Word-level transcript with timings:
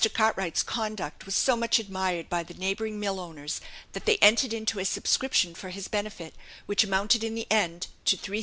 Cartwright's 0.15 0.63
conduct 0.63 1.27
was 1.27 1.35
so 1.35 1.55
much 1.55 1.77
admired 1.77 2.27
by 2.27 2.41
the 2.41 2.55
neighbouring 2.55 2.99
mill 2.99 3.19
owners 3.19 3.61
that 3.93 4.05
they 4.07 4.17
entered 4.17 4.51
into 4.51 4.79
a 4.79 4.83
subscription 4.83 5.53
for 5.53 5.69
his 5.69 5.87
benefit 5.87 6.33
which 6.65 6.83
amounted 6.83 7.23
in 7.23 7.35
the 7.35 7.45
end 7.51 7.85
to 8.05 8.17
3,000_l_. 8.17 8.39